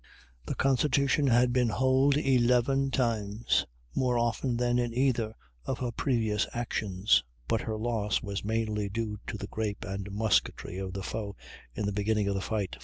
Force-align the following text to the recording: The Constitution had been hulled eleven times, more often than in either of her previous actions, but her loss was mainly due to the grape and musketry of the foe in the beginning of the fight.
The 0.47 0.55
Constitution 0.55 1.27
had 1.27 1.53
been 1.53 1.69
hulled 1.69 2.17
eleven 2.17 2.89
times, 2.89 3.67
more 3.93 4.17
often 4.17 4.57
than 4.57 4.79
in 4.79 4.95
either 4.95 5.35
of 5.65 5.77
her 5.77 5.91
previous 5.91 6.47
actions, 6.55 7.23
but 7.47 7.61
her 7.61 7.77
loss 7.77 8.23
was 8.23 8.43
mainly 8.43 8.89
due 8.89 9.19
to 9.27 9.37
the 9.37 9.45
grape 9.45 9.85
and 9.85 10.09
musketry 10.11 10.79
of 10.79 10.93
the 10.93 11.03
foe 11.03 11.35
in 11.75 11.85
the 11.85 11.91
beginning 11.93 12.27
of 12.27 12.33
the 12.33 12.41
fight. 12.41 12.77